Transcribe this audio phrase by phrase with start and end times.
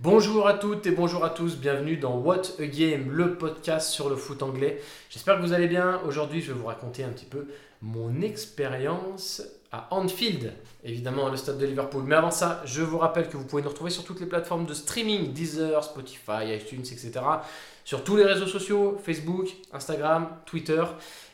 [0.00, 4.10] Bonjour à toutes et bonjour à tous, bienvenue dans What a Game, le podcast sur
[4.10, 4.82] le foot anglais.
[5.08, 6.00] J'espère que vous allez bien.
[6.04, 7.46] Aujourd'hui, je vais vous raconter un petit peu
[7.80, 10.52] mon expérience à Anfield,
[10.82, 12.02] évidemment le stade de Liverpool.
[12.04, 14.66] Mais avant ça, je vous rappelle que vous pouvez nous retrouver sur toutes les plateformes
[14.66, 17.12] de streaming, Deezer, Spotify, iTunes, etc.
[17.84, 20.82] Sur tous les réseaux sociaux, Facebook, Instagram, Twitter.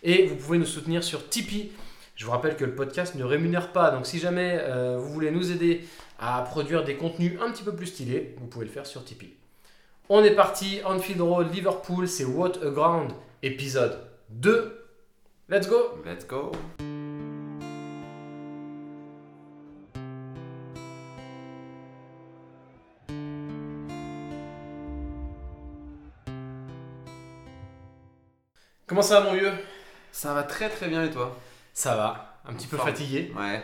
[0.03, 1.73] Et vous pouvez nous soutenir sur Tipeee.
[2.15, 5.31] Je vous rappelle que le podcast ne rémunère pas, donc si jamais euh, vous voulez
[5.31, 5.89] nous aider
[6.21, 9.35] à produire des contenus un petit peu plus stylés, vous pouvez le faire sur Tipeee.
[10.11, 13.13] On est parti, Anfield Road, Liverpool, c'est What a Ground,
[13.43, 14.77] épisode 2.
[15.49, 16.53] Let's go Let's go
[28.87, 29.53] Comment ça va mon vieux?
[30.13, 31.39] Ça va très très bien et toi?
[31.73, 33.33] Ça va, un petit peu fatigué.
[33.39, 33.63] Ouais.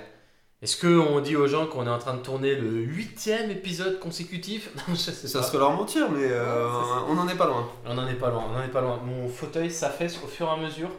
[0.62, 4.70] Est-ce qu'on dit aux gens qu'on est en train de tourner le huitième épisode consécutif
[4.88, 5.44] Non, je sais Ça pas.
[5.44, 6.66] serait leur mentir, mais euh,
[7.08, 7.68] on n'en est pas loin.
[7.84, 8.98] On n'en est pas loin, on n'en est pas loin.
[9.04, 10.90] Mon fauteuil s'affaisse au fur et à mesure.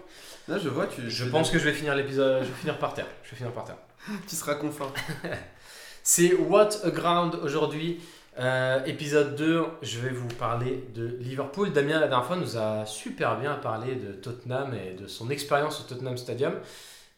[0.47, 2.93] Là, je vois, tu, Je pense que je vais finir l'épisode, je vais finir par
[2.93, 3.07] terre.
[3.23, 3.77] Je vais finir par terre.
[4.27, 4.93] tu seras confort.
[6.03, 7.99] C'est What a Ground aujourd'hui.
[8.39, 11.73] Euh, épisode 2, je vais vous parler de Liverpool.
[11.73, 15.81] Damien, la dernière fois, nous a super bien parlé de Tottenham et de son expérience
[15.81, 16.53] au Tottenham Stadium.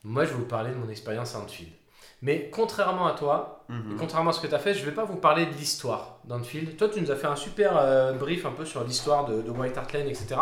[0.05, 1.73] Moi, je vais vous parler de mon expérience à Anfield.
[2.21, 3.95] Mais contrairement à toi, et Mhm.
[3.97, 6.17] contrairement à ce que tu as fait, je ne vais pas vous parler de l'histoire
[6.25, 6.75] d'Anfield.
[6.75, 9.49] Toi, tu nous as fait un super euh, brief un peu sur l'histoire de, de
[9.51, 10.35] White Hart Lane, etc.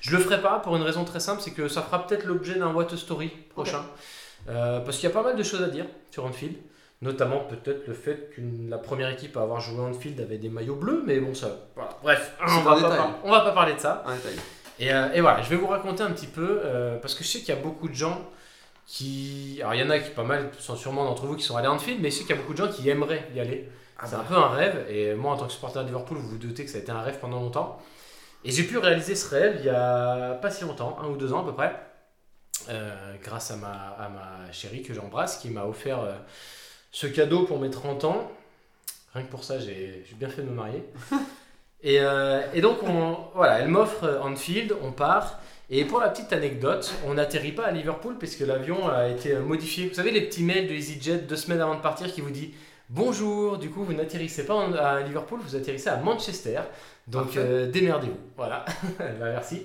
[0.00, 2.58] Je le ferai pas pour une raison très simple, c'est que ça fera peut-être l'objet
[2.58, 3.82] d'un What a Story prochain.
[4.48, 6.56] Euh, parce qu'il y a pas mal de choses à dire sur Anfield.
[7.02, 10.76] Notamment peut-être le fait que la première équipe à avoir joué Anfield avait des maillots
[10.76, 11.48] bleus, mais bon, ça.
[11.74, 11.90] Voilà.
[12.02, 12.96] Bref, on va, pas, détail.
[12.96, 14.04] par- on va pas parler de ça.
[14.06, 14.36] Un détail.
[14.78, 16.60] Et, euh, et voilà, je vais vous raconter un petit peu,
[17.00, 18.20] parce que je sais qu'il y a beaucoup de gens
[18.92, 19.58] qui...
[19.60, 21.66] Alors il y en a qui, pas mal, sont sûrement d'entre vous qui sont allés
[21.66, 23.68] à Anfield, mais je sais qu'il y a beaucoup de gens qui aimeraient y aller.
[23.98, 24.20] Ah c'est bah.
[24.20, 26.66] un peu un rêve, et moi en tant que supporter de Liverpool, vous vous doutez
[26.66, 27.80] que ça a été un rêve pendant longtemps.
[28.44, 31.32] Et j'ai pu réaliser ce rêve il y a pas si longtemps, un ou deux
[31.32, 31.74] ans à peu près,
[32.68, 36.12] euh, grâce à ma, à ma chérie que j'embrasse, qui m'a offert euh,
[36.90, 38.30] ce cadeau pour mes 30 ans.
[39.14, 40.84] Rien que pour ça, j'ai bien fait de me marier.
[41.82, 45.40] et, euh, et donc, on, voilà, elle m'offre Anfield, on part.
[45.74, 49.88] Et pour la petite anecdote, on n'atterrit pas à Liverpool puisque l'avion a été modifié.
[49.88, 52.52] Vous savez, les petits mails de EasyJet deux semaines avant de partir qui vous dit
[52.90, 56.60] Bonjour, du coup, vous n'atterrissez pas à Liverpool, vous atterrissez à Manchester.
[57.06, 58.18] Donc, euh, démerdez-vous.
[58.36, 58.66] Voilà,
[58.98, 59.62] Bah, merci.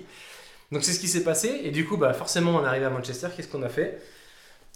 [0.72, 1.60] Donc, c'est ce qui s'est passé.
[1.64, 3.28] Et du coup, bah, forcément, on arrive à Manchester.
[3.36, 4.00] Qu'est-ce qu'on a fait?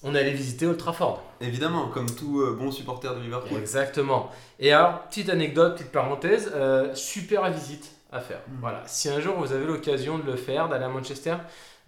[0.02, 1.22] On est allé visiter Old Trafford.
[1.40, 3.58] Évidemment, comme tout euh, bon supporter de Liverpool.
[3.58, 4.30] Exactement.
[4.60, 8.40] Et alors, petite anecdote, petite parenthèse, euh, super visite à faire.
[8.48, 8.58] Mhm.
[8.60, 8.82] Voilà.
[8.86, 11.36] Si un jour vous avez l'occasion de le faire, d'aller à Manchester,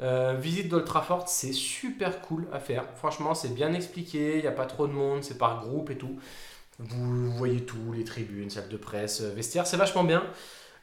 [0.03, 2.85] euh, visite d'Old Trafford, c'est super cool à faire.
[2.97, 5.97] Franchement, c'est bien expliqué, il n'y a pas trop de monde, c'est par groupe et
[5.97, 6.19] tout.
[6.81, 10.25] Vous voyez tout, les tribunes, salle de presse, euh, vestiaire, c'est vachement bien.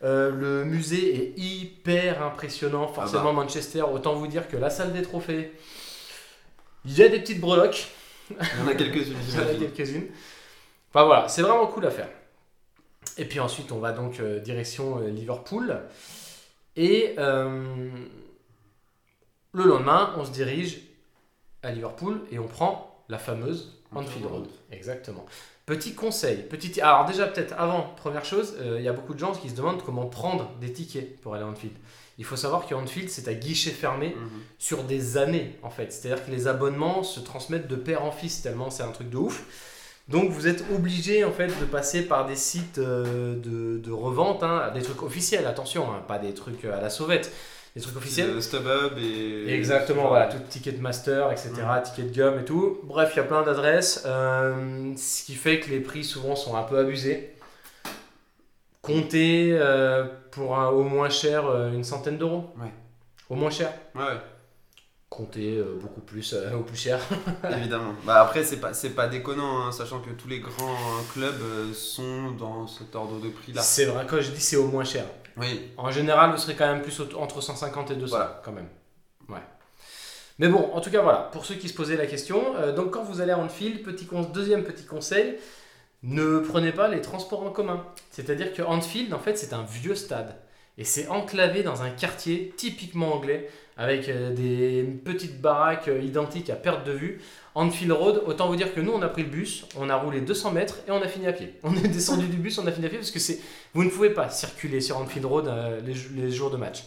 [0.04, 3.82] Euh, le musée est hyper impressionnant, forcément Manchester.
[3.82, 5.52] Autant vous dire que la salle des trophées,
[6.86, 7.88] il y a des petites breloques.
[8.30, 9.18] Il y en a quelques-unes.
[9.28, 10.08] Il y en a quelques-unes.
[10.90, 12.08] Enfin voilà, c'est vraiment cool à faire.
[13.18, 15.80] Et puis ensuite, on va donc euh, direction euh, Liverpool.
[16.76, 17.90] Et euh,
[19.54, 20.82] le lendemain, on se dirige
[21.64, 24.48] à Liverpool et on prend la fameuse Anfield Road.
[24.72, 25.26] Exactement.
[25.66, 26.80] Petit conseil, petit.
[26.82, 29.56] Alors déjà peut-être avant, première chose, euh, il y a beaucoup de gens qui se
[29.56, 31.76] demandent comment prendre des tickets pour aller à Anfield.
[32.18, 34.30] Il faut savoir que Anfield c'est à guichet fermé Mhm.
[34.58, 35.92] sur des années en fait.
[35.92, 39.18] C'est-à-dire que les abonnements se transmettent de père en fils tellement c'est un truc de
[39.18, 39.44] ouf.
[40.08, 44.44] Donc vous êtes obligé en fait de passer par des sites euh, de, de revente,
[44.44, 47.32] hein, des trucs officiels, attention, hein, pas des trucs à la sauvette,
[47.76, 48.30] des trucs officiels.
[48.32, 49.54] Euh, StubHub et.
[49.54, 51.52] Exactement, voilà, tout Ticketmaster, etc.,
[51.84, 52.80] Ticketgum et tout.
[52.84, 56.58] Bref, il y a plein d'adresses, euh, ce qui fait que les prix souvent sont
[56.58, 57.34] un peu abusés.
[58.82, 62.46] Comptez euh, pour un- au moins cher euh, une centaine d'euros.
[62.60, 62.72] Ouais.
[63.30, 63.72] Au moins cher.
[63.96, 64.02] Ouais,
[65.12, 66.98] Comptez euh, beaucoup plus euh, au plus cher.
[67.52, 67.94] évidemment.
[68.06, 70.78] Bah après, c'est pas, c'est pas déconnant, hein, sachant que tous les grands
[71.14, 73.62] clubs euh, sont dans cet ordre de prix-là.
[73.62, 75.04] C'est vrai, quand je dis c'est au moins cher.
[75.36, 78.42] Oui, En général, vous serez quand même plus entre 150 et 200 Voilà.
[78.44, 78.70] quand même.
[79.28, 79.42] Ouais.
[80.40, 82.92] Mais bon, en tout cas, voilà, pour ceux qui se posaient la question, euh, donc
[82.92, 85.38] quand vous allez à Anfield, petit deuxième petit conseil,
[86.04, 87.86] ne prenez pas les transports en commun.
[88.12, 90.38] C'est-à-dire que Anfield, en fait, c'est un vieux stade.
[90.82, 93.48] Et c'est enclavé dans un quartier typiquement anglais,
[93.78, 97.22] avec euh, des petites baraques euh, identiques à perte de vue.
[97.54, 100.22] Anfield Road, autant vous dire que nous, on a pris le bus, on a roulé
[100.22, 101.54] 200 mètres et on a fini à pied.
[101.62, 103.38] On est descendu du bus, on a fini à pied parce que c'est,
[103.76, 105.82] vous ne pouvez pas circuler sur Anfield Road euh,
[106.16, 106.84] les jours de match.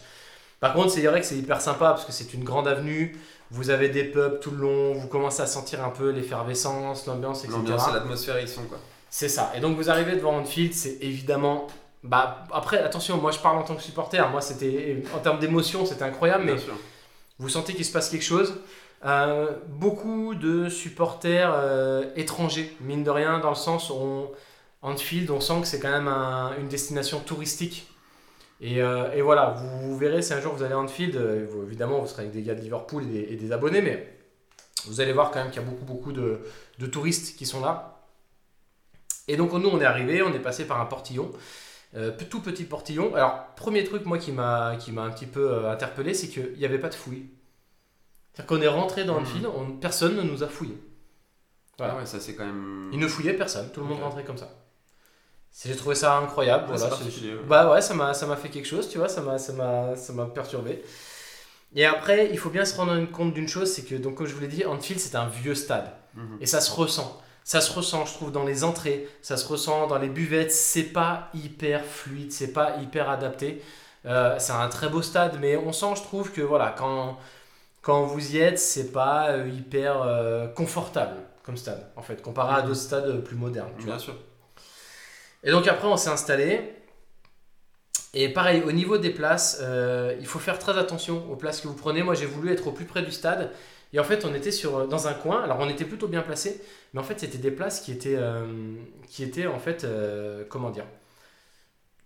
[0.59, 3.17] Par contre, c'est vrai que c'est hyper sympa parce que c'est une grande avenue,
[3.49, 7.45] vous avez des pubs tout le long, vous commencez à sentir un peu l'effervescence, l'ambiance,
[7.45, 7.59] etc.
[7.59, 8.79] l'ambiance et l'atmosphère, ils sont quoi.
[9.09, 9.53] C'est ça.
[9.55, 11.67] Et donc vous arrivez devant Anfield, c'est évidemment.
[12.07, 14.29] Bah, après, attention, moi je parle en tant que supporter.
[14.29, 16.75] Moi, c'était en termes d'émotion, c'était incroyable, mais sûr.
[17.39, 18.55] vous sentez qu'il se passe quelque chose.
[19.03, 24.31] Euh, beaucoup de supporters euh, étrangers, mine de rien, dans le sens où on,
[24.81, 27.87] Anfield, on sent que c'est quand même un- une destination touristique.
[28.61, 31.15] Et, euh, et voilà, vous, vous verrez si un jour vous allez à Anfield,
[31.49, 34.15] vous- évidemment vous serez avec des gars de Liverpool et des, et des abonnés, mais
[34.87, 36.39] vous allez voir quand même qu'il y a beaucoup, beaucoup de,
[36.79, 37.99] de touristes qui sont là.
[39.27, 41.31] Et donc nous on est arrivé, on est passé par un portillon,
[41.95, 43.13] euh, tout petit portillon.
[43.15, 46.53] Alors premier truc moi qui m'a qui m'a un petit peu euh, interpellé, c'est qu'il
[46.57, 47.25] n'y avait pas de fouille.
[48.33, 49.21] C'est-à-dire qu'on est rentré dans Mhm.
[49.21, 50.77] Anfield, on- personne ne nous a fouillé.
[51.77, 51.93] Voilà.
[51.95, 52.89] Ah ouais, ça c'est quand même.
[52.93, 54.49] Il ne fouillait personne, tout le monde rentrait comme ça.
[55.65, 56.65] J'ai trouvé ça incroyable.
[56.67, 56.95] Voilà.
[57.47, 59.95] Bah ouais, ça m'a ça m'a fait quelque chose, tu vois, ça m'a ça m'a
[59.95, 60.83] ça m'a perturbé.
[61.77, 64.33] Et après, il faut bien se rendre compte d'une chose, c'est que donc comme je
[64.33, 66.37] vous l'ai dit, Anfield c'est un vieux stade Mhm.
[66.41, 67.21] et ça se ressent.
[67.45, 70.51] Ça se ressent, je trouve, dans les entrées, ça se ressent dans les buvettes.
[70.51, 73.61] C'est pas hyper fluide, c'est pas hyper adapté.
[74.07, 77.17] Euh, c'est un très beau stade, mais on sent, je trouve, que voilà, quand,
[77.83, 82.55] quand vous y êtes, c'est pas euh, hyper euh, confortable comme stade, en fait, comparé
[82.55, 82.67] à Mhm.
[82.67, 83.71] d'autres stades plus modernes.
[83.77, 83.95] tu vois.
[83.97, 84.15] Bien sûr.
[85.43, 86.73] Et donc après, on s'est installé.
[88.13, 91.67] Et pareil, au niveau des places, euh, il faut faire très attention aux places que
[91.67, 92.01] vous prenez.
[92.01, 93.51] Moi, j'ai voulu être au plus près du stade.
[93.93, 95.43] Et en fait, on était sur, dans un coin.
[95.43, 96.61] Alors, on était plutôt bien placé.
[96.93, 98.45] Mais en fait, c'était des places qui étaient, euh,
[99.07, 100.85] qui étaient en fait, euh, comment dire,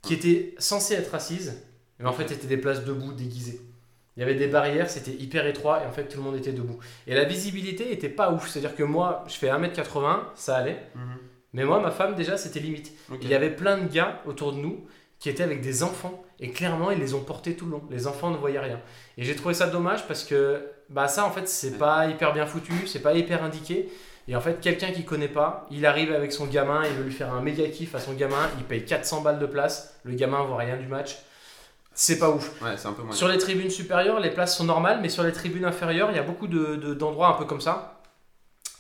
[0.02, 1.64] qui étaient censées être assises.
[2.00, 3.62] Mais en fait, c'était des places debout, déguisées.
[4.18, 5.84] Il y avait des barrières, c'était hyper étroit.
[5.84, 6.80] Et en fait, tout le monde était debout.
[7.08, 8.50] Et la visibilité était pas ouf.
[8.50, 10.84] C'est-à-dire que moi, je fais 1m80, ça allait.
[10.96, 11.18] Mhm.
[11.54, 12.94] Mais moi, ma femme, déjà, c'était limite.
[13.22, 14.86] Il y avait plein de gars autour de nous
[15.20, 17.84] qui étaient avec des enfants et clairement ils les ont portés tout le long.
[17.92, 18.80] Les enfants ne voyaient rien.
[19.18, 22.46] Et j'ai trouvé ça dommage parce que bah ça en fait c'est pas hyper bien
[22.46, 23.90] foutu, c'est pas hyper indiqué.
[24.28, 27.12] Et en fait quelqu'un qui connaît pas, il arrive avec son gamin, il veut lui
[27.12, 30.44] faire un méga kiff à son gamin, il paye 400 balles de place, le gamin
[30.44, 31.18] voit rien du match.
[31.94, 32.62] C'est pas ouf.
[32.62, 33.12] Ouais, c'est un peu moins.
[33.14, 36.20] Sur les tribunes supérieures, les places sont normales, mais sur les tribunes inférieures, il y
[36.20, 38.00] a beaucoup de- de- d'endroits un peu comme ça.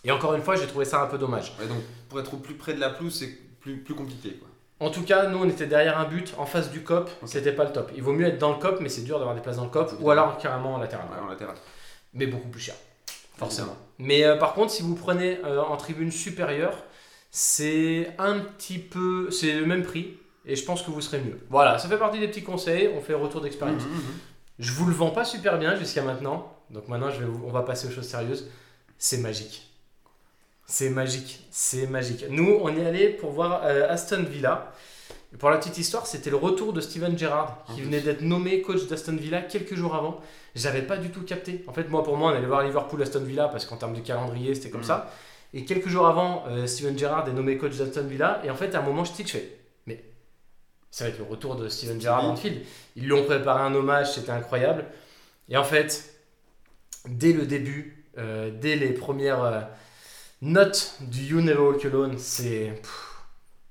[0.05, 1.53] Et encore une fois, j'ai trouvé ça un peu dommage.
[1.59, 3.27] Ouais, donc pour être au plus près de la pelouse, c'est
[3.59, 4.35] plus, plus compliqué.
[4.39, 4.47] Quoi.
[4.88, 7.65] En tout cas, nous on était derrière un but en face du COP, c'était pas
[7.65, 7.91] le top.
[7.95, 9.69] Il vaut mieux être dans le COP, mais c'est dur d'avoir des places dans le
[9.69, 11.05] COP, ou alors carrément en latéral.
[11.12, 11.55] Ouais, en latéral.
[12.13, 12.75] Mais beaucoup plus cher,
[13.38, 13.75] forcément.
[14.00, 16.83] Mais euh, par contre, si vous prenez euh, en tribune supérieure,
[17.31, 19.29] c'est un petit peu.
[19.31, 21.39] C'est le même prix, et je pense que vous serez mieux.
[21.50, 23.83] Voilà, ça fait partie des petits conseils, on fait retour d'expérience.
[23.83, 24.01] Mhm, mhm.
[24.59, 27.51] Je vous le vends pas super bien jusqu'à maintenant, donc maintenant je vais vous- on
[27.51, 28.50] va passer aux choses sérieuses.
[28.97, 29.65] C'est magique.
[30.65, 32.25] C'est magique, c'est magique.
[32.29, 34.71] Nous, on y allait pour voir euh, Aston Villa.
[35.33, 38.61] Et pour la petite histoire, c'était le retour de Steven Gerrard, qui venait d'être nommé
[38.61, 40.19] coach d'Aston Villa quelques jours avant.
[40.55, 41.63] J'avais pas du tout capté.
[41.67, 43.99] En fait, moi, pour moi, on allait voir Liverpool Aston Villa parce qu'en termes de
[44.01, 44.87] calendrier, c'était comme Mhm.
[44.87, 45.11] ça.
[45.53, 48.41] Et quelques jours avant, euh, Steven Gerrard est nommé coach d'Aston Villa.
[48.43, 50.03] Et en fait, à un moment, je tilte, je fais, mais
[50.89, 52.63] ça va être le retour de Steven Gerrard en field.
[52.95, 54.85] Ils lui ont préparé un hommage, c'était incroyable.
[55.47, 56.11] Et en fait,
[57.07, 59.61] dès le début, euh, dès les premières euh,
[60.41, 62.81] notes du You Never Walk Alone, c'est.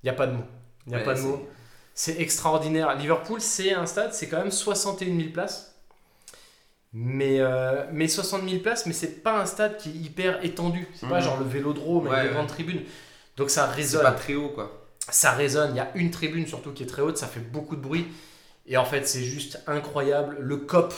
[0.02, 0.44] Il n'y a pas de mots.
[0.88, 1.48] Il n'y a Ouais, pas de mots.
[1.94, 2.96] C'est extraordinaire.
[2.96, 5.74] Liverpool, c'est un stade, c'est quand même 61 000 places.
[6.94, 10.88] Mais, euh, mais 60 000 places, mais c'est pas un stade qui est hyper étendu.
[10.94, 11.20] C'est pas Mhm.
[11.20, 12.30] genre le vélodrome avec Ouais, des ouais.
[12.30, 12.82] grandes tribunes.
[13.36, 14.86] Donc ça C'est résonne pas très haut, quoi.
[15.10, 15.72] ça résonne.
[15.74, 18.06] Il y a une tribune surtout qui est très haute, ça fait beaucoup de bruit.
[18.66, 20.36] Et en fait, c'est juste incroyable.
[20.40, 20.94] Le COP,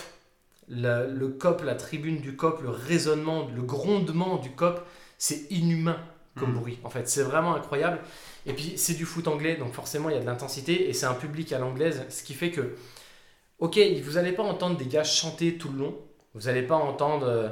[0.68, 4.80] la- le COP, la tribune du COP, le résonnement, le grondement du COP,
[5.18, 5.98] c'est inhumain
[6.38, 6.58] comme Mhm.
[6.60, 6.78] bruit.
[6.84, 7.98] En fait, c'est vraiment incroyable.
[8.46, 11.06] Et puis, c'est du foot anglais, donc forcément, il y a de l'intensité et c'est
[11.06, 12.74] un public à l'anglaise, ce qui fait que,
[13.58, 15.98] ok, vous n'allez pas entendre des gars chanter tout le long.
[16.34, 17.26] Vous n'allez pas entendre.
[17.26, 17.48] euh,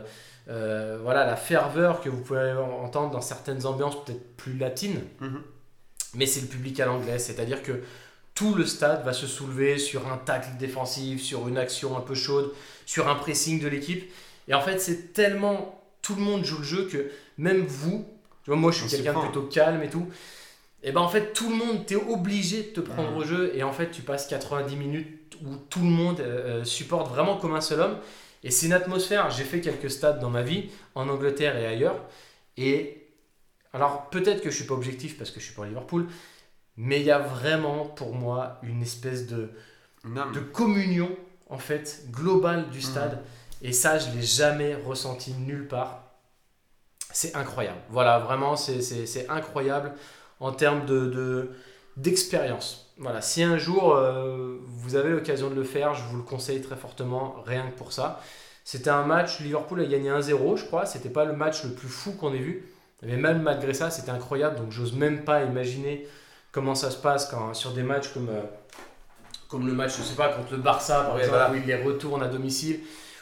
[0.50, 5.42] euh, voilà la ferveur que vous pouvez entendre dans certaines ambiances peut-être plus latines Mhm.
[6.14, 7.82] mais c'est le public à l'anglaise, c'est-à-dire que
[8.34, 12.14] tout le stade va se soulever sur un tacle défensif, sur une action un peu
[12.14, 12.50] chaude,
[12.86, 14.10] sur un pressing de l'équipe.
[14.48, 18.08] Et en fait, c'est tellement tout le monde joue le jeu que même vous,
[18.48, 20.08] tu vois, moi je suis quelqu'un de plutôt calme et tout.
[20.82, 23.62] Et ben en fait, tout le monde, t'es obligé de te prendre au jeu et
[23.62, 27.54] en fait, tu passes 90 minutes où tout le monde euh, euh, supporte vraiment comme
[27.54, 27.98] un seul homme.
[28.42, 29.30] Et c'est une atmosphère.
[29.30, 32.02] J'ai fait quelques stades dans ma vie, en Angleterre et ailleurs.
[32.56, 33.06] Et
[33.74, 36.06] alors, peut-être que je suis pas objectif parce que je suis pas Liverpool,
[36.78, 39.50] mais il y a vraiment pour moi une espèce de,
[40.06, 41.14] de communion
[41.50, 43.22] en fait globale du stade.
[43.60, 46.07] Et ça, je l'ai jamais ressenti nulle part.
[47.12, 47.78] C'est incroyable.
[47.90, 49.92] Voilà, vraiment, c'est- incroyable
[50.40, 51.50] en termes de- de
[51.96, 52.84] d'expérience.
[52.98, 56.60] voilà, si un jour euh, vous avez l'occasion de le faire, je vous le conseille
[56.60, 58.20] très fortement, rien que pour ça.
[58.64, 60.84] C'était un match, Liverpool a gagné 1-0, je crois.
[60.86, 62.68] C'était pas le match le plus fou qu'on ait vu,
[63.02, 64.56] Mais même malgré ça, c'était incroyable.
[64.56, 66.06] Donc j'ose même pas imaginer
[66.52, 68.42] comment ça se passe quand, sur des matchs comme, euh,
[69.48, 71.50] comme le match, je sais pas, contre le Barça par exemple, voilà.
[71.52, 72.80] où il les retourne à domicile,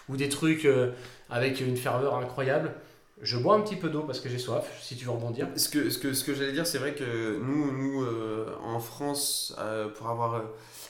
[0.08, 0.92] ou des trucs euh,
[1.30, 2.72] avec une ferveur incroyable.
[3.22, 5.48] Je bois un petit peu d'eau parce que j'ai soif, si tu veux rebondir.
[5.56, 8.78] Ce que, ce que, ce que j'allais dire, c'est vrai que nous, nous euh, en
[8.78, 10.40] France, euh, pour avoir euh,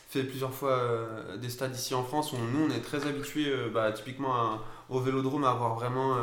[0.08, 3.52] fait plusieurs fois euh, des stades ici en France, on- nous, on est très habitués,
[3.72, 6.16] bah, typiquement à- au vélodrome, à avoir vraiment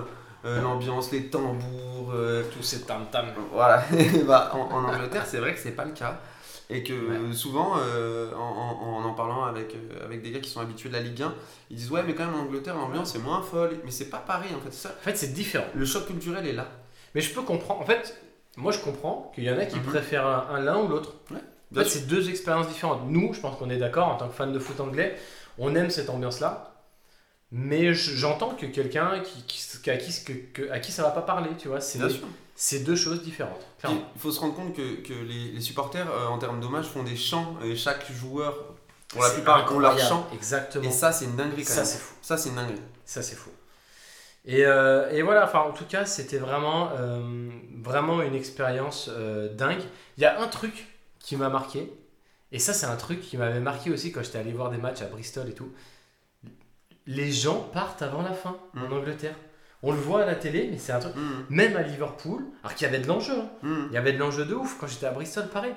[0.44, 2.14] l'ambiance, les tambours,
[2.52, 3.28] Tous ces tam-tam.
[3.54, 6.20] Voilà, Et bah, en, en Angleterre, c'est vrai que c'est pas le cas.
[6.76, 7.34] Et que Ouais.
[7.34, 11.02] souvent, euh, en, en, parlant avec, euh, avec des gars qui sont habitués de la
[11.02, 11.34] Ligue 1,
[11.70, 13.78] ils disent Ouais, mais quand même, en Angleterre, l'ambiance est moins folle.
[13.86, 14.74] Mais c'est pas pareil en fait.
[14.74, 15.66] Ça, En fait, c'est différent.
[15.76, 16.68] le choc culturel est là.
[17.16, 17.82] Mais je peux comprendre.
[17.82, 18.20] En fait,
[18.58, 19.84] moi je comprends qu'il y en a qui Mhm.
[19.84, 21.14] préfèrent un, un l'un ou l'autre.
[21.32, 23.02] En fait, c'est deux expériences différentes.
[23.08, 25.16] Nous, je pense qu'on est d'accord, en tant que fan de foot anglais,
[25.60, 26.72] on aime cette ambiance-là.
[27.52, 31.22] Mais je- j'entends que quelqu'un qui, qui- à, qui, que- à qui ça va pas
[31.22, 31.82] parler, tu vois.
[31.82, 32.00] C'est.
[32.56, 33.66] C'est deux choses différentes.
[33.84, 37.04] Il faut se rendre compte que, que les, les supporters, euh, en termes d'hommage, font
[37.04, 37.56] des chants.
[37.64, 38.56] Et chaque joueur,
[39.08, 40.28] pour la plupart, ont leur chant.
[40.34, 40.84] Exactement.
[40.88, 41.86] Et ça, c'est une dinguerie quand Ça, même.
[41.86, 42.14] c'est fou.
[42.22, 42.82] Ça, c'est une dinguerie.
[43.06, 43.50] Ça, c'est fou.
[44.46, 47.50] Et, euh, et voilà, enfin, en tout cas, c'était vraiment, euh,
[47.82, 49.10] vraiment une expérience
[49.54, 49.82] dingue.
[50.18, 50.88] Il y a un truc
[51.20, 51.92] qui m'a marqué,
[52.52, 55.02] et ça, c'est un truc qui m'avait marqué aussi quand j'étais allé voir des matchs
[55.02, 55.72] à Bristol et tout.
[57.08, 58.94] Les gens partent avant la fin en Mm.
[58.94, 59.36] Angleterre.
[59.84, 61.14] On le voit à la télé, mais c'est un truc.
[61.16, 63.50] Mmh, Même à Liverpool, alors qu'il y avait de l'enjeu, hein.
[63.64, 63.86] mmh.
[63.90, 64.78] il y avait de l'enjeu de ouf.
[64.80, 65.74] Quand j'étais à Bristol, pareil.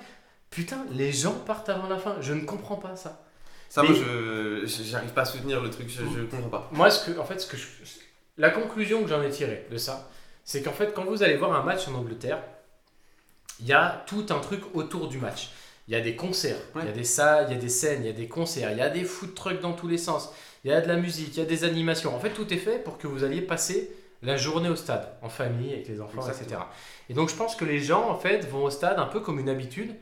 [0.50, 2.16] Putain, les gens partent avant la fin.
[2.20, 3.24] Je ne comprends pas ça.
[3.68, 5.88] Ça, Mais- moi, je j'arrive pas à soutenir le truc.
[5.88, 6.68] Je, je comprends pas.
[6.72, 7.66] Moi, ce que, en fait, ce que je-
[8.38, 10.08] la conclusion que j'en ai tirée de ça,
[10.44, 12.38] c'est qu'en fait, quand vous allez voir un match en Angleterre,
[13.60, 15.50] il y a tout un truc autour du match.
[15.88, 18.02] Il y a des concerts, il y a des salles, il y a des scènes,
[18.02, 20.30] il y a des concerts, il y a des food trucks dans tous les sens,
[20.66, 22.12] il y a de la musique, il y a des animations.
[22.12, 23.88] En fait, tout est fait pour que vous alliez passer
[24.20, 26.60] la journée au stade, en famille, avec les enfants, etc.
[27.08, 29.38] Et donc, je pense que les gens, en fait, vont au stade un peu comme
[29.38, 29.94] une habitude.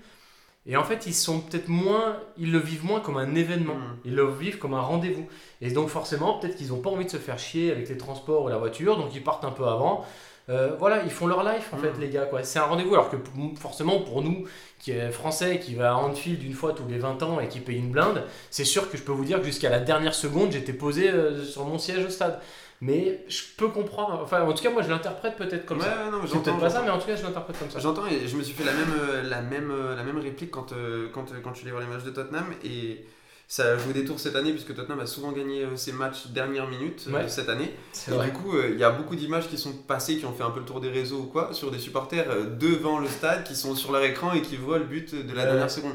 [0.64, 3.74] Et en fait, ils sont peut-être moins, ils le vivent moins comme un événement.
[3.74, 3.98] Mhm.
[4.06, 5.28] Ils le vivent comme un rendez-vous.
[5.60, 8.44] Et donc, forcément, peut-être qu'ils n'ont pas envie de se faire chier avec les transports
[8.44, 10.06] ou la voiture, donc ils partent un peu avant.
[10.50, 12.00] Euh, voilà, ils font leur life en fait, Mhm.
[12.00, 12.26] les gars.
[12.26, 12.42] quoi.
[12.42, 12.92] C'est un rendez-vous.
[12.94, 13.16] Alors que
[13.58, 14.44] forcément, pour nous,
[14.78, 17.60] qui est français, qui va à Anfield une fois tous les 20 ans et qui
[17.60, 20.52] paye une blinde, c'est sûr que je peux vous dire que jusqu'à la dernière seconde,
[20.52, 22.38] j'étais posé euh, sur mon siège au stade.
[22.82, 24.20] Mais je peux comprendre.
[24.22, 26.04] Enfin, en tout cas, moi, je l'interprète peut-être comme Ouais, ça.
[26.04, 27.78] ouais, non, mais C'est peut-être pas ça, mais en tout cas, je l'interprète comme ça.
[27.78, 30.74] J'entends et je me suis fait la même, euh, la même, la même réplique quand,
[31.14, 33.06] quand, quand je suis allé voir les matchs de Tottenham et
[33.46, 36.28] ça a joué des tours cette année puisque Tottenham a souvent gagné euh, ses matchs
[36.28, 37.28] dernière minute euh, Ouais.
[37.28, 37.74] cette année.
[38.08, 38.26] Et vrai.
[38.26, 40.50] du coup, euh, il y a beaucoup d'images qui sont passées, qui ont fait un
[40.50, 42.26] peu le tour des réseaux ou quoi, sur des supporters
[42.58, 45.42] devant le stade qui sont sur leur écran et qui voient le but de la
[45.42, 45.48] Ouais.
[45.48, 45.94] dernière seconde.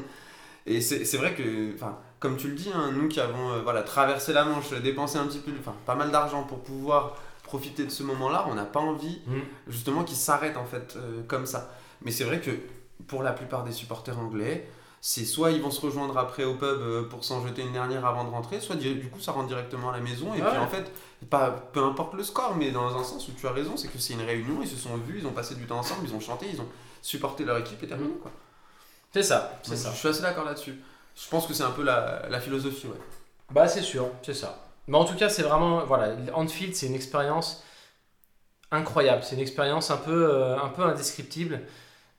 [0.66, 1.74] Et c'est vrai que,
[2.20, 5.26] comme tu le dis, hein, nous qui avons euh, voilà, traversé la Manche, dépensé un
[5.26, 8.78] petit peu, enfin, pas mal d'argent pour pouvoir profiter de ce moment-là, on n'a pas
[8.78, 9.40] envie Mhm.
[9.66, 11.74] justement qu'ils s'arrêtent en fait euh, comme ça.
[12.02, 12.50] Mais c'est vrai que
[13.08, 14.68] pour la plupart des supporters anglais,
[15.00, 18.04] c'est soit ils vont se rejoindre après au pub euh, pour s'en jeter une dernière
[18.06, 20.34] avant de rentrer, soit du coup ça rentre directement à la maison.
[20.34, 20.48] Et Ouais.
[20.48, 20.90] puis en fait,
[21.30, 23.98] pas, peu importe le score, mais dans un sens où tu as raison, c'est que
[23.98, 26.20] c'est une réunion, ils se sont vus, ils ont passé du temps ensemble, ils ont
[26.20, 26.68] chanté, ils ont
[27.02, 28.30] supporté leur équipe et terminé quoi.
[29.12, 29.90] C'est ça, c'est ça.
[29.92, 30.76] Je suis assez d'accord là-dessus.
[31.16, 33.00] Je pense que c'est un peu la, la philosophie, ouais.
[33.50, 34.58] Bah c'est sûr, c'est ça.
[34.86, 37.62] Mais en tout cas, c'est vraiment voilà, Anfield, c'est une expérience
[38.70, 39.22] incroyable.
[39.24, 41.62] C'est une expérience un peu, euh, un peu indescriptible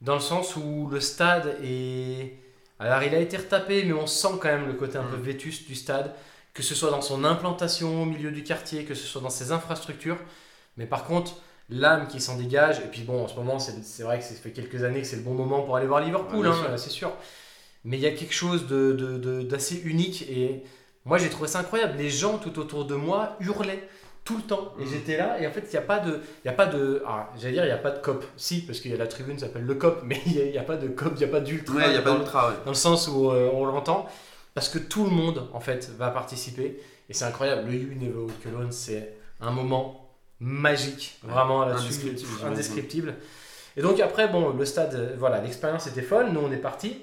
[0.01, 2.37] dans le sens où le stade est.
[2.81, 5.21] Alors il a été retapé, mais on sent quand même le côté un peu Mm.
[5.21, 6.13] vétuste du stade,
[6.53, 9.51] que ce soit dans son implantation au milieu du quartier, que ce soit dans ses
[9.51, 10.17] infrastructures.
[10.77, 11.35] Mais par contre,
[11.69, 14.51] l'âme qui s'en dégage, et puis bon, en ce moment, c'est vrai que ça fait
[14.51, 17.11] quelques années que c'est le bon moment pour aller voir Liverpool, Ouais, hein, c'est sûr.
[17.85, 20.63] Mais il y a quelque chose de- de- de- d'assez unique et
[21.05, 21.97] moi j'ai trouvé ça incroyable.
[21.97, 23.87] Les gens tout autour de moi hurlaient
[24.23, 24.89] tout le temps et Mhm.
[24.91, 27.01] j'étais là et en fait il n'y a pas de, il y a pas de,
[27.07, 28.23] ah, j'allais dire il n'y a pas de cop.
[28.37, 30.45] Si parce qu'il y a la tribune qui s'appelle le cop, mais il n'y a,
[30.45, 31.75] il y a pas de cop, il n'y a pas d'ultra.
[31.75, 32.55] Ouais, il n'y a pas d'ultra, ouais.
[32.65, 34.07] dans le sens où euh, on l'entend,
[34.53, 37.67] parce que tout le monde en fait va participer et c'est incroyable.
[37.69, 40.09] Le You Never Walk Alone, c'est un moment
[40.39, 43.15] magique, Ouais, vraiment là-dessus, indescriptible.
[43.77, 46.29] Et donc après, bon, le stade, euh, voilà, l'expérience était folle.
[46.31, 46.97] Nous, on est parti.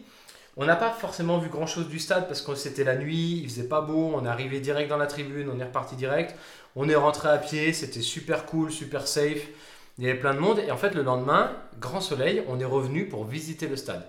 [0.60, 3.68] On n'a pas forcément vu grand-chose du stade parce que c'était la nuit, il faisait
[3.68, 4.12] pas beau.
[4.14, 6.34] On est arrivé direct dans la tribune, on est reparti direct.
[6.80, 9.49] On est rentré à pied, c'était super cool, super safe.
[9.99, 12.64] Il y avait plein de monde et en fait le lendemain, grand soleil, on est
[12.64, 14.06] revenu pour visiter le stade.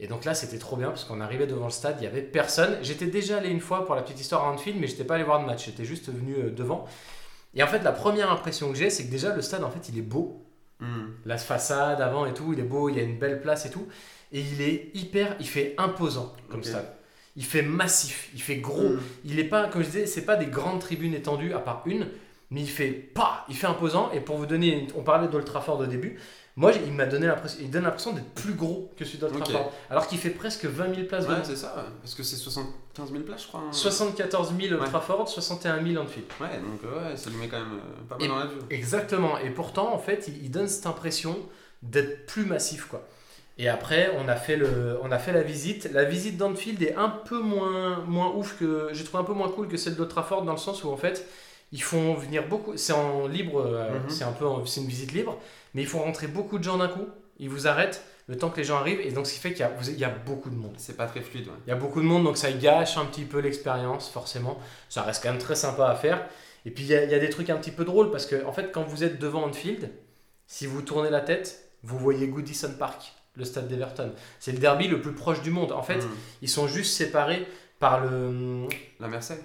[0.00, 2.22] Et donc là, c'était trop bien parce qu'on arrivait devant le stade, il y avait
[2.22, 2.76] personne.
[2.82, 5.22] J'étais déjà allé une fois pour la petite histoire à Anfield, mais j'étais pas allé
[5.22, 6.86] voir de match, j'étais juste venu euh, devant.
[7.54, 9.88] Et en fait, la première impression que j'ai, c'est que déjà le stade, en fait,
[9.88, 10.44] il est beau.
[10.80, 11.14] Mhm.
[11.24, 13.70] La façade avant et tout, il est beau, il y a une belle place et
[13.70, 13.86] tout.
[14.32, 16.66] Et il est hyper, il fait imposant comme Ok.
[16.66, 16.97] stade.
[17.38, 18.88] Il fait massif, il fait gros.
[18.90, 19.00] Mhm.
[19.24, 22.08] Il est pas, comme je disais, c'est pas des grandes tribunes étendues à part une,
[22.50, 24.10] mais il fait pas, il fait imposant.
[24.12, 26.18] Et pour vous donner, on parlait d'Old Trafford au début.
[26.56, 29.44] Moi, il m'a donné l'impression, il donne l'impression d'être plus gros que celui d'Old Ok.
[29.44, 31.82] Trafford, alors qu'il fait presque 20 000 places Ouais, c'est ça, ouais.
[32.02, 33.60] parce que c'est 75 000 places, je crois.
[33.60, 33.72] hein.
[33.72, 34.88] 74 000 Old Ouais.
[34.88, 36.26] Trafford, 61 000 Anfield.
[36.40, 38.46] Ouais, donc euh, ouais, ça lui met quand même euh, pas mal Et- dans la
[38.46, 38.58] vue.
[38.70, 39.38] Exactement.
[39.38, 41.38] Et pourtant, en fait, il, il donne cette impression
[41.84, 43.06] d'être plus massif, quoi.
[43.58, 45.90] Et après, on a fait le, on a fait la visite.
[45.92, 49.48] La visite d'Anfield est un peu moins, moins ouf que, j'ai trouvé un peu moins
[49.48, 51.26] cool que celle d'Old Trafford dans le sens où en fait,
[51.72, 52.76] ils font venir beaucoup.
[52.76, 54.10] C'est en libre, euh, Mhm.
[54.10, 55.36] c'est un peu, c'est une visite libre,
[55.74, 57.06] mais ils font rentrer beaucoup de gens d'un coup.
[57.40, 59.66] Ils vous arrêtent le temps que les gens arrivent, et donc ce qui fait qu'il
[59.96, 60.74] y y a beaucoup de monde.
[60.76, 61.54] C'est pas très fluide, ouais.
[61.66, 64.58] Il y a beaucoup de monde, donc ça gâche un petit peu l'expérience, forcément.
[64.88, 66.26] Ça reste quand même très sympa à faire.
[66.66, 68.26] Et puis il y, a- il y a des trucs un petit peu drôles parce
[68.26, 69.90] que, en fait, quand vous êtes devant Anfield,
[70.46, 74.12] si vous tournez la tête, vous voyez Goodison Park, le stade d'Everton.
[74.40, 75.72] C'est le derby le plus proche du monde.
[75.72, 76.10] En fait, Hmm.
[76.42, 77.46] ils sont juste séparés
[77.78, 78.66] par le.
[79.00, 79.38] La Merced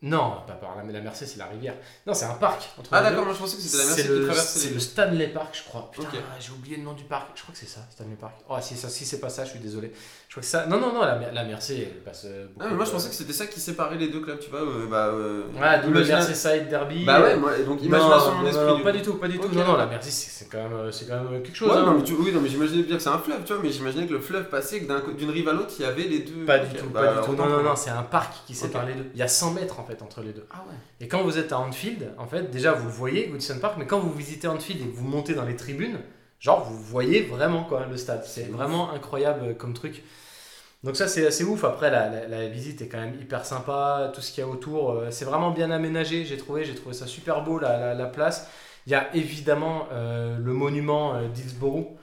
[0.00, 1.74] Non, pas par la, la Merced, c'est la rivière.
[2.06, 2.70] Non, c'est un parc.
[2.78, 4.74] Entre Ah d'accord, moi je pensais que c'était la C'est qui le, traversait c'est les
[4.74, 5.90] le Stanley Park, je crois.
[5.90, 6.14] Putain, Ok.
[6.40, 7.30] j'ai oublié le nom du parc.
[7.36, 8.34] Je crois que c'est ça, Stanley Park.
[8.48, 9.92] Oh, si, ça, si c'est pas ça, je suis désolé.
[10.28, 10.66] Je crois que ça.
[10.66, 12.26] Non, non, non, la, la elle passe.
[12.26, 14.38] euh, beaucoup Ah, mais moi je pensais que c'était ça qui séparait les deux clubs,
[14.38, 14.60] tu vois.
[14.60, 17.04] euh, bah, euh, Ouais, d'où le imagina- Merseyside Derby.
[17.06, 18.66] Bah ouais, moi, donc imagination non, mon esprit.
[18.66, 18.96] non, du pas coup.
[18.98, 19.48] du tout, pas du tout.
[19.54, 21.70] Non, non, la Mersey, c'est quand, même, euh, c'est quand même quelque chose.
[21.70, 21.86] Ouais, hein.
[21.86, 23.70] non, mais tu- oui, non, mais j'imaginais bien que c'est un fleuve, tu vois, mais
[23.70, 26.18] j'imaginais que le fleuve passait que d'un d'une rive à l'autre, il y avait les
[26.18, 26.44] deux.
[26.44, 27.34] Pas du tout, bah, pas du tout.
[27.34, 29.06] Non, non, non, c'est un parc qui sépare les deux.
[29.14, 30.44] Il y a 100 mètres en fait entre les deux.
[30.50, 30.74] Ah ouais.
[31.00, 33.98] Et quand vous êtes à Anfield, en fait, déjà vous voyez, Goodison Park, mais quand
[33.98, 35.98] vous visitez Anfield et que vous montez dans les tribunes,
[36.40, 38.24] genre vous voyez vraiment quoi le stade.
[38.24, 40.02] C'est vraiment incroyable comme truc.
[40.84, 41.64] Donc ça c'est assez ouf.
[41.64, 44.50] Après la, la- la visite est quand même hyper sympa, tout ce qu'il y a
[44.50, 46.24] autour, euh, c'est vraiment bien aménagé.
[46.24, 48.48] J'ai trouvé, j'ai trouvé ça super beau la, la, la place.
[48.86, 51.96] Il y a évidemment euh, le monument euh, d'Hillsborough.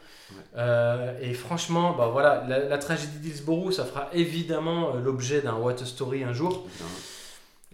[0.58, 5.86] Euh, et franchement, bah voilà, la, tragédie d'Hillsborough, ça fera évidemment l'objet d'un What a
[5.86, 6.66] Story un jour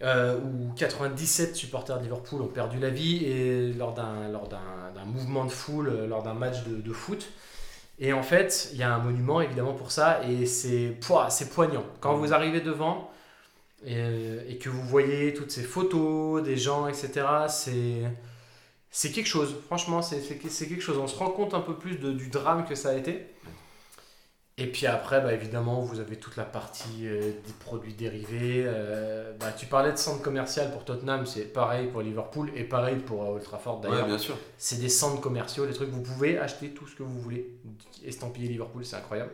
[0.02, 5.04] euh, où 97 supporters de Liverpool ont perdu la vie et lors d'un lors d'un
[5.06, 7.28] mouvement de foule, euh, lors d'un match de, de foot.
[7.98, 10.96] Et en fait, il y a un monument évidemment pour ça et c'est
[11.30, 11.84] c'est poignant.
[12.00, 13.10] Quand vous arrivez devant
[13.86, 13.98] et,
[14.48, 18.02] et que vous voyez toutes ces photos des gens, etc., c'est
[18.90, 19.56] c'est quelque chose.
[19.66, 20.98] Franchement, c'est quelque chose.
[20.98, 23.26] On se rend compte un peu plus de- du drame que ça a été.
[24.62, 28.62] Et puis après, bah, évidemment, vous avez toute la partie euh, des produits dérivés.
[28.66, 32.96] euh, bah, tu parlais de centre commercial pour Tottenham, c'est pareil pour Liverpool et pareil
[32.96, 34.06] pour Old Trafford Ouais, d'ailleurs.
[34.06, 34.36] bien sûr.
[34.58, 37.50] c'est des centres commerciaux, des trucs, vous pouvez acheter tout ce que vous voulez.
[38.04, 39.32] Estampiller Liverpool, c'est incroyable.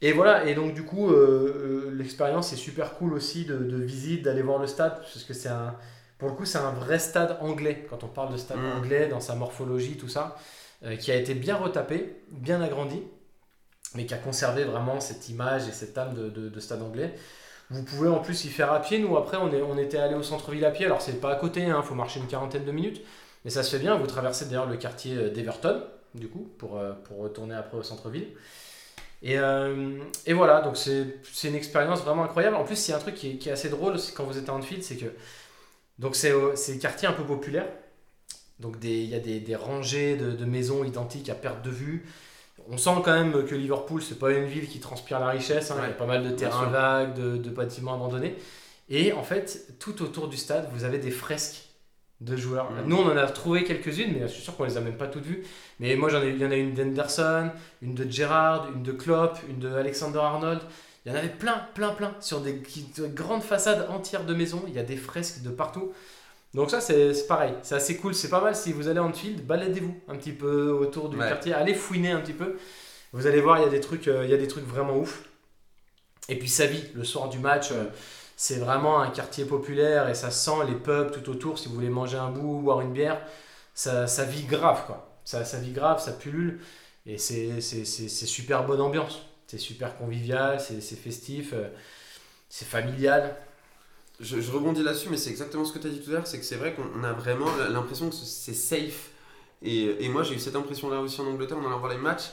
[0.00, 4.22] Et voilà, et donc du coup, euh, l'expérience est super cool aussi de, de visite,
[4.22, 5.76] d'aller voir le stade, parce que c'est un,
[6.18, 8.78] pour le coup, c'est un vrai stade anglais, quand on parle de stade Mm.
[8.78, 10.36] anglais, dans sa morphologie, tout ça,
[10.98, 13.00] qui a été bien retapé, bien agrandi,
[13.94, 17.14] mais qui a conservé vraiment cette image et cette âme de, de- de stade anglais.
[17.70, 18.98] Vous pouvez en plus y faire à pied.
[18.98, 20.86] Nous, après, on, est, on était allé au centre-ville à pied.
[20.86, 23.02] Alors, c'est pas à côté, il faut marcher une quarantaine de minutes.
[23.44, 23.96] Mais ça se fait bien.
[23.96, 25.82] Vous traversez d'ailleurs le quartier euh, d'Everton,
[26.14, 28.28] du coup, pour, euh, pour retourner après au centre-ville.
[29.22, 32.56] Et, euh, et voilà, donc c'est une expérience vraiment incroyable.
[32.56, 34.36] En plus, il y a un truc qui est, qui est assez drôle quand vous
[34.36, 35.06] êtes à Anfield, c'est que
[36.12, 37.66] c'est euh, c'est quartier un peu populaire.
[38.58, 41.70] Donc des- il y a des, des rangées de, de maisons identiques à perte de
[41.70, 42.04] vue.
[42.68, 45.70] On sent quand même que Liverpool, c'est pas une ville qui transpire la richesse.
[45.70, 45.76] hein.
[45.82, 48.36] Il y a pas mal de terrains vagues, de, de bâtiments abandonnés.
[48.88, 51.68] Et en fait, tout autour du stade, vous avez des fresques
[52.22, 52.70] de joueurs.
[52.70, 52.84] Mhm.
[52.86, 55.08] Nous, on en a trouvé quelques-unes, mais je suis sûr qu'on les a même pas
[55.08, 55.42] toutes vues.
[55.80, 58.92] Mais moi, j'en ai, il y en a une d'Henderson, une de Gerrard, une de
[58.92, 60.60] Klopp, une de Alexander Arnold.
[61.04, 62.62] Il y en avait plein, plein, plein sur des,
[63.14, 64.62] grandes façades entières de maisons.
[64.68, 65.92] Il y a des fresques de partout.
[66.54, 67.54] Donc ça, c'est pareil.
[67.62, 68.14] C'est assez cool.
[68.14, 71.28] C'est pas mal si vous allez en Anfield, baladez-vous un petit peu autour du Ouais.
[71.28, 71.54] quartier.
[71.54, 72.56] Allez fouiner un petit peu.
[73.12, 74.96] Vous allez voir, il y a des trucs, euh, il y a des trucs vraiment
[74.98, 75.24] ouf.
[76.28, 77.70] Et puis ça vit le soir du match.
[77.72, 77.84] euh,
[78.36, 81.58] c'est vraiment un quartier populaire et ça sent les pubs tout autour.
[81.58, 83.20] Si vous voulez manger un bout, boire une bière,
[83.74, 85.20] ça, ça vit grave quoi.
[85.24, 86.58] Ça, ça vit grave, ça pullule
[87.06, 89.22] et c'est super bonne ambiance.
[89.46, 91.68] C'est super convivial, c'est c'est festif, euh,
[92.48, 93.36] c'est familial.
[94.22, 96.38] Je, rebondis là-dessus, mais c'est exactement ce que tu as dit tout à l'heure, c'est
[96.38, 99.10] que c'est vrai qu'on on a vraiment l'impression que c'est safe.
[99.62, 102.30] Et, moi, j'ai eu cette impression-là aussi en Angleterre, en allant voir les matchs.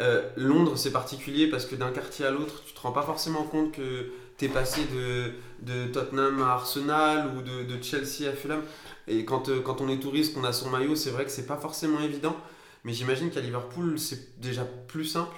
[0.00, 3.42] Euh, Londres, c'est particulier parce que d'un quartier à l'autre, tu te rends pas forcément
[3.42, 8.32] compte que tu es passé de, de Tottenham à Arsenal ou de, de Chelsea à
[8.32, 8.62] Fulham.
[9.06, 11.46] Et quand, euh, quand on est touriste, qu'on a son maillot, c'est vrai que c'est
[11.46, 12.36] pas forcément évident.
[12.84, 15.36] Mais j'imagine qu'à Liverpool, c'est déjà plus simple.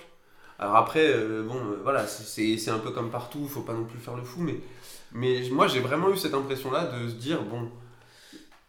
[0.61, 4.15] Alors après, euh, bon, voilà, c'est un peu comme partout, faut pas non plus faire
[4.15, 4.61] le fou, mais,
[5.13, 7.69] mais moi j'ai vraiment eu cette impression-là de se dire, bon,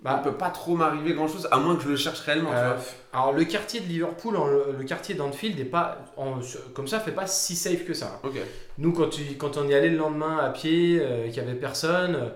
[0.03, 2.73] Bah, il peut pas trop m'arriver grand-chose, à moins que je le cherche réellement, Euh,
[2.73, 3.21] tu vois.
[3.21, 4.35] alors le quartier de Liverpool,
[4.79, 6.39] le, quartier d'Anfield est pas en-
[6.73, 8.19] comme ça fait pas si safe que ça.
[8.79, 11.53] Nous quand, tu- quand on y allait le lendemain à pied, euh, qu'il y avait
[11.53, 12.31] personne,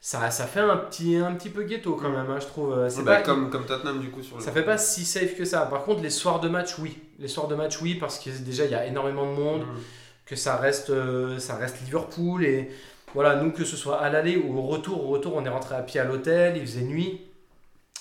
[0.00, 2.72] ça, ça fait un petit, un petit peu ghetto quand même, hein, je trouve.
[2.72, 4.42] Euh, C'est bah, pas, comme, comme Tottenham du coup sur le.
[4.42, 5.60] ça fait pas si safe que ça.
[5.66, 6.96] Par contre, les soirs de match, oui.
[7.18, 9.78] Les soirs de match, oui, parce que déjà, il y a énormément de monde, Mm.
[10.24, 10.90] que ça reste,
[11.38, 12.44] ça reste Liverpool.
[12.46, 12.70] Et
[13.14, 15.74] voilà, nous, que ce soit à l'aller ou au retour, au retour, on est rentré
[15.76, 17.20] à pied à l'hôtel, il faisait nuit.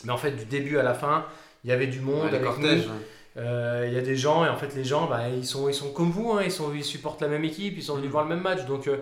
[0.04, 1.26] Mais en fait, du début à la fin,
[1.64, 2.88] il y avait du monde Ouais, les avec cortèges.
[2.88, 3.42] nous.
[3.42, 5.74] Euh, Il y a des gens, et en fait, les gens, bah, ils, sont, ils
[5.74, 8.12] sont comme vous, hein, ils, sont, ils supportent la même équipe, ils sont venus Mm.
[8.12, 8.66] voir le même match.
[8.66, 8.98] Donc, euh,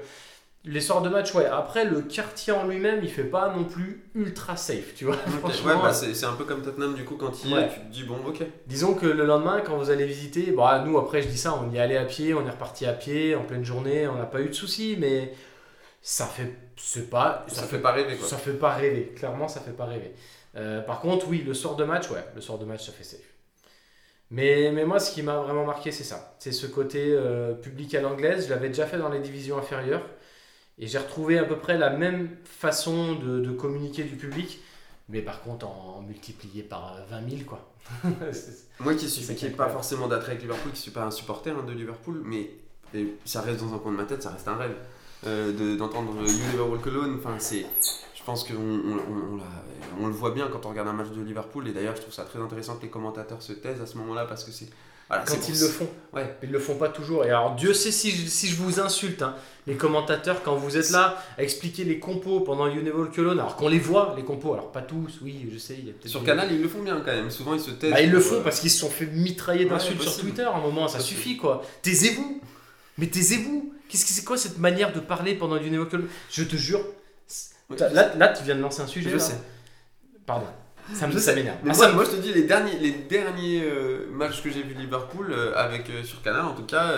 [0.63, 1.47] les soirs de match, ouais.
[1.47, 5.15] Après, le quartier en lui-même, il fait pas non plus ultra safe, tu vois.
[5.15, 7.67] Ouais, bah, euh, c'est un peu comme Tottenham du coup quand il Ouais.
[7.73, 8.43] tu te dis bon, ok.
[8.67, 11.71] Disons que le lendemain, quand vous allez visiter, bah, nous après je dis ça, on
[11.73, 14.39] y allait à pied, on est reparti à pied en pleine journée, on n'a pas
[14.41, 15.33] eu de soucis, mais
[16.01, 18.27] ça fait, c'est pas, Ça, fait pas rêver quoi.
[18.27, 19.13] ça fait pas rêver.
[19.15, 20.13] Clairement, ça fait pas rêver.
[20.55, 23.03] Euh, par contre, oui, le soir de match, ouais, le soir de match, ça fait
[23.03, 23.19] safe.
[24.31, 26.35] Mais, mais moi, ce qui m'a vraiment marqué, c'est ça.
[26.39, 28.45] C'est ce côté euh, public à l'anglaise.
[28.45, 30.05] Je l'avais déjà fait dans les divisions inférieures.
[30.79, 34.59] Et j'ai retrouvé à peu près la même façon de, de communiquer du public.
[35.09, 37.67] Mais par contre, en, multiplié par euh, 20 000, quoi.
[38.79, 41.51] Moi qui suis qui n'ai pas forcément d'attrait avec Liverpool, qui suis pas un supporter
[41.51, 42.51] hein, de Liverpool, mais
[42.93, 44.75] et ça reste dans un coin de ma tête, ça reste un rêve
[45.27, 47.17] euh, de- d'entendre You Never Walk Alone.
[47.19, 47.65] Enfin, c'est,
[48.15, 49.39] je pense qu'on on, on-
[50.03, 51.67] on le voit bien quand on regarde un match de Liverpool.
[51.67, 54.25] Et d'ailleurs, je trouve ça très intéressant que les commentateurs se taisent à ce moment-là
[54.25, 54.67] parce que c'est
[55.09, 55.89] voilà, quand ils le font.
[56.13, 56.37] Ouais.
[56.41, 57.25] Ils le font pas toujours.
[57.25, 59.35] Et alors, Dieu sait si je, si je vous insulte, hein,
[59.67, 63.37] les commentateurs, quand vous êtes là à expliquer les compos pendant You Never Walk Alone,
[63.39, 65.93] alors qu'on les voit, les compos, alors pas tous, oui, je sais, il y a
[66.07, 67.29] Sur Canal, ils le font bien quand même.
[67.29, 67.91] Souvent, ils se taisent.
[67.91, 70.21] Bah, ils le font euh, parce qu'ils se sont fait mitrailler Ouais, d'insultes sur.
[70.21, 71.61] Twitter à un moment, ça suffit quoi.
[71.81, 72.39] Taisez-vous
[73.01, 76.55] Mais taisez-vous Qu'est-ce que c'est quoi cette manière de parler pendant Walk Alone Je te
[76.55, 76.79] jure,
[77.77, 79.09] là, là tu viens de lancer un sujet.
[79.09, 79.21] je là.
[79.21, 79.37] sais.
[80.25, 80.45] Pardon.
[80.93, 81.57] Ça me ça m'énerve.
[81.63, 84.41] Mais Ah, moi, ça me- moi, je te dis, les derniers, les derniers euh, matchs
[84.41, 86.95] que j'ai vu Liverpool, euh, avec, euh, sur Canal en tout cas,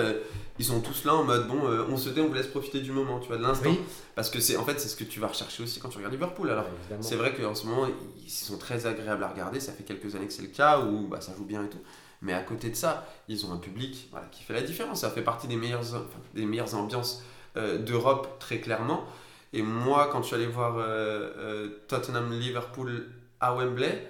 [0.60, 2.92] ils sont tous là en mode bon, on se tait, on vous laisse profiter du
[2.92, 3.70] moment, tu vois, de l'instant.
[3.72, 3.80] Oui.
[4.16, 6.13] Parce que c'est en fait, c'est ce que tu vas rechercher aussi quand tu regardes
[6.13, 6.50] Liverpool.
[6.52, 7.88] Alors, Ouais, c'est vrai qu'en ce moment,
[8.24, 11.08] ils sont très agréables à regarder, ça fait quelques années que c'est le cas, où
[11.08, 11.80] bah, ça joue bien et tout.
[12.24, 15.02] Mais à côté de ça, ils ont un public voilà, qui fait la différence.
[15.02, 16.02] Ça fait partie des meilleures, enfin,
[16.34, 17.24] des meilleures ambiances
[17.58, 19.04] euh, d'Europe, très clairement.
[19.52, 23.08] Et moi, quand je suis allé voir euh, euh, Tottenham-Liverpool
[23.40, 24.08] à Wembley,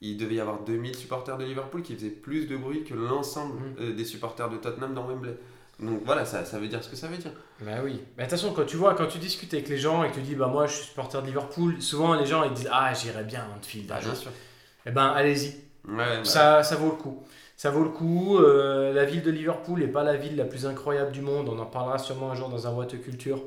[0.00, 3.60] il devait y avoir 2000 supporters de Liverpool qui faisaient plus de bruit que l'ensemble
[3.78, 3.96] Mhm.
[3.96, 5.36] des supporters de Tottenham dans Wembley.
[5.80, 7.32] Donc voilà, ça, ça veut dire ce que ça veut dire.
[7.60, 8.00] Bah oui.
[8.16, 10.34] Mais attention, quand tu vois, quand tu discutes avec les gens et que tu dis,
[10.34, 13.40] bah moi je suis supporter de Liverpool, souvent les gens ils disent, ah j'irais bien
[13.42, 13.90] à Anfield.
[13.92, 14.16] un jour.
[14.16, 14.30] sûr.
[14.86, 15.48] Eh ben allez-y.
[15.86, 17.22] Ouais, bah, Ça, ça vaut le coup.
[17.56, 18.38] Ça vaut le coup.
[18.38, 21.48] Euh, la ville de Liverpool n'est pas la ville la plus incroyable du monde.
[21.48, 23.42] On en parlera sûrement un jour dans un What Culture.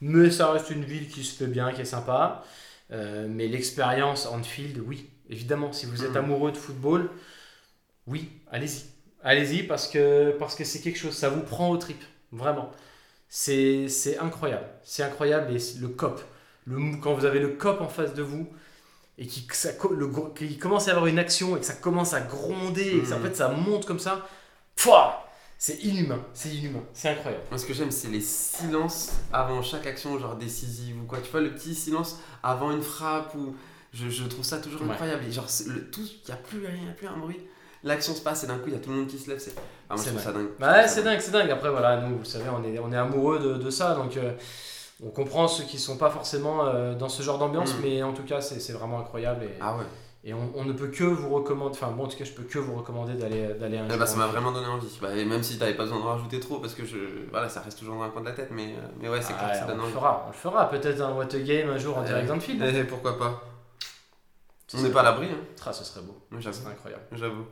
[0.00, 2.44] Mais ça reste une ville qui se fait bien, qui est sympa.
[2.92, 5.72] Euh, mais l'expérience Anfield, oui, évidemment.
[5.72, 6.16] Si vous êtes Mhm.
[6.16, 7.10] amoureux de football,
[8.06, 8.84] oui, allez-y.
[9.22, 11.12] Allez-y parce que parce que c'est quelque chose.
[11.14, 12.70] Ça vous prend au trip, vraiment.
[13.28, 13.86] C'est
[14.20, 14.66] incroyable.
[14.84, 15.52] C'est incroyable.
[15.56, 16.22] Et le cop,
[16.66, 18.48] le, quand vous avez le cop en face de vous
[19.20, 21.74] et qui ça, le, gros- qu'il commence à y avoir une action et que ça
[21.74, 23.26] commence à gronder et que ça, en Mhm.
[23.26, 24.26] fait ça monte comme ça,
[24.76, 25.26] Pouah
[25.58, 27.44] c'est inhumain, c'est inhumain, c'est incroyable.
[27.50, 31.18] Moi, ce que j'aime, c'est les silences avant chaque action, genre décisive ou quoi.
[31.22, 33.54] Tu vois, le petit silence avant une frappe ou.
[33.92, 34.90] Je, je trouve ça toujours Ouais.
[34.92, 35.22] incroyable.
[35.28, 37.40] Et genre, le, tout, il n'y a plus rien, il n'y a plus un bruit.
[37.84, 39.38] L'action se passe et d'un coup, il y a tout le monde qui se lève.
[39.38, 39.52] C'est
[39.90, 40.48] ah, moi, je C'est trouve ça dingue.
[40.58, 41.50] Bah ouais, c'est dingue, c'est dingue.
[41.50, 44.32] Après voilà, nous, vous savez, on est, on est amoureux de, de ça, donc euh,
[45.02, 47.80] on comprend ceux qui sont pas forcément euh, dans ce genre d'ambiance, Mhm.
[47.82, 49.84] mais en tout cas c'est vraiment incroyable et, Ah ouais.
[50.24, 52.42] et on, on ne peut que vous recommander, enfin bon en tout cas je peux
[52.42, 54.98] que vous recommander d'aller d'aller un Eh jour bah, ça m'a vraiment donné envie.
[55.00, 56.96] Bah, et même si t'avais pas besoin de rajouter trop, parce que je,
[57.30, 59.32] voilà, ça reste toujours dans un coin de la tête, mais, euh, mais ouais, c'est
[59.38, 59.92] Ah, clair que ça on donne le envie.
[59.92, 62.06] fera, on le fera, peut-être un What a Game un jour en Ouais.
[62.06, 62.62] direct d'Anfield.
[62.62, 63.42] Eh, pourquoi pas
[64.74, 65.38] On n'est pas à l'abri, hein.
[65.66, 67.02] Ah, ce serait beau, ce serait incroyable.
[67.12, 67.44] J'avoue.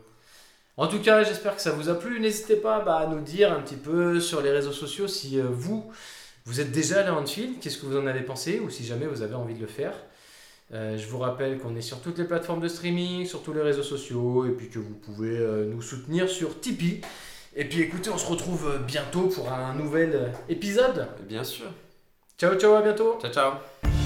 [0.76, 2.20] En tout cas, j'espère que ça vous a plu.
[2.20, 5.48] N'hésitez pas bah, à nous dire un petit peu sur les réseaux sociaux si euh,
[5.50, 5.90] vous,
[6.48, 9.04] vous êtes déjà allé à Anfield, qu'est-ce que vous en avez pensé, ou si jamais
[9.04, 9.92] vous avez envie de le faire?
[10.72, 13.60] Euh, je vous rappelle qu'on est sur toutes les plateformes de streaming, sur tous les
[13.60, 17.02] réseaux sociaux, et puis que vous pouvez euh, nous soutenir sur Tipeee.
[17.54, 21.08] Et puis écoutez, on se retrouve euh, bientôt pour un nouvel épisode.
[21.28, 21.66] Bien sûr.
[22.38, 23.97] Ciao ciao, à bientôt Ciao, ciao.